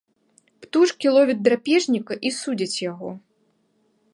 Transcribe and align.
Птушкі 0.63 1.11
ловяць 1.17 1.35
драпежніка 1.47 2.13
і 2.31 2.33
судзяць 2.39 2.79
яго. 2.91 3.09